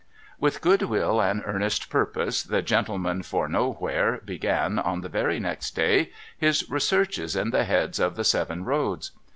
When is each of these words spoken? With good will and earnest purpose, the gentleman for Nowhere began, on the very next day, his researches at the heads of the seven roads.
With 0.39 0.61
good 0.61 0.81
will 0.81 1.21
and 1.21 1.43
earnest 1.45 1.91
purpose, 1.91 2.41
the 2.41 2.63
gentleman 2.63 3.21
for 3.21 3.47
Nowhere 3.47 4.19
began, 4.25 4.79
on 4.79 5.01
the 5.01 5.09
very 5.09 5.39
next 5.39 5.75
day, 5.75 6.09
his 6.35 6.67
researches 6.71 7.37
at 7.37 7.51
the 7.51 7.65
heads 7.65 7.99
of 7.99 8.15
the 8.15 8.23
seven 8.23 8.65
roads. 8.65 9.11